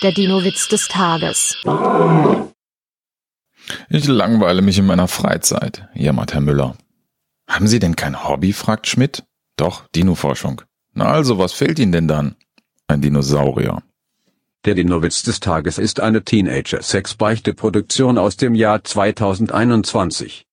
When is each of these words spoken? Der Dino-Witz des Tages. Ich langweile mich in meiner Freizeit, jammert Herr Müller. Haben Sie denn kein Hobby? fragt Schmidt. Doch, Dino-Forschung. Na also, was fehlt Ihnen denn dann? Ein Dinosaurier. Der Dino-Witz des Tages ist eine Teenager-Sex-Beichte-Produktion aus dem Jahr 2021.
Der 0.00 0.12
Dino-Witz 0.12 0.68
des 0.68 0.86
Tages. 0.86 1.56
Ich 3.88 4.06
langweile 4.06 4.62
mich 4.62 4.78
in 4.78 4.86
meiner 4.86 5.08
Freizeit, 5.08 5.88
jammert 5.92 6.34
Herr 6.34 6.40
Müller. 6.40 6.76
Haben 7.48 7.66
Sie 7.66 7.80
denn 7.80 7.96
kein 7.96 8.22
Hobby? 8.22 8.52
fragt 8.52 8.86
Schmidt. 8.86 9.24
Doch, 9.56 9.88
Dino-Forschung. 9.88 10.62
Na 10.94 11.06
also, 11.06 11.38
was 11.38 11.52
fehlt 11.52 11.80
Ihnen 11.80 11.90
denn 11.90 12.06
dann? 12.06 12.36
Ein 12.86 13.02
Dinosaurier. 13.02 13.82
Der 14.64 14.76
Dino-Witz 14.76 15.24
des 15.24 15.40
Tages 15.40 15.78
ist 15.78 15.98
eine 15.98 16.22
Teenager-Sex-Beichte-Produktion 16.22 18.18
aus 18.18 18.36
dem 18.36 18.54
Jahr 18.54 18.84
2021. 18.84 20.46